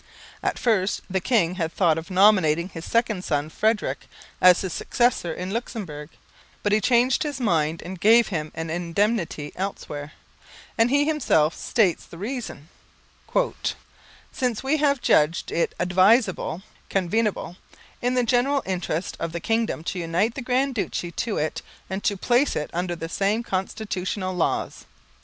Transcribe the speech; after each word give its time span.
At 0.41 0.57
first 0.57 1.01
the 1.11 1.21
king 1.21 1.57
had 1.61 1.71
thought 1.71 1.99
of 1.99 2.09
nominating 2.09 2.69
his 2.69 2.85
second 2.85 3.23
son 3.23 3.49
Frederick 3.51 4.07
as 4.41 4.61
his 4.61 4.73
successor 4.73 5.31
in 5.31 5.51
Luxemburg, 5.51 6.09
but 6.63 6.71
he 6.71 6.81
changed 6.81 7.21
his 7.21 7.39
mind 7.39 7.83
and 7.83 7.99
gave 7.99 8.29
him 8.29 8.51
an 8.55 8.71
indemnity 8.71 9.51
elsewhere; 9.55 10.13
and 10.75 10.89
he 10.89 11.05
himself 11.05 11.55
states 11.55 12.03
the 12.03 12.17
reason, 12.17 12.67
"since 14.31 14.63
we 14.63 14.77
have 14.77 15.01
judged 15.01 15.51
it 15.51 15.75
advisable 15.79 16.63
(convenable) 16.89 17.57
in 18.01 18.15
the 18.15 18.23
general 18.23 18.63
interest 18.65 19.15
of 19.19 19.33
the 19.33 19.39
kingdom 19.39 19.83
to 19.83 19.99
unite 19.99 20.33
the 20.33 20.41
Grand 20.41 20.73
Duchy 20.73 21.11
to 21.11 21.37
it 21.37 21.61
and 21.91 22.03
to 22.05 22.17
place 22.17 22.55
it 22.55 22.71
under 22.73 22.95
the 22.95 23.07
same 23.07 23.43
constitutional 23.43 24.33
laws." 24.33 24.85